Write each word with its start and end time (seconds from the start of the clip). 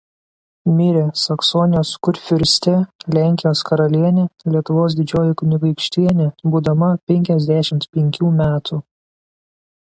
Mirė 0.77 1.01
Saksonijos 1.23 1.91
kurfiurstė–Lenkijos 2.07 3.61
karalienė–Lietuvos 3.69 4.97
didžioji 5.03 5.37
kunigaikštienė 5.43 6.29
būdama 6.57 6.93
penkiasdešimt 7.13 7.89
penkių 7.99 8.37
metų. 8.45 8.85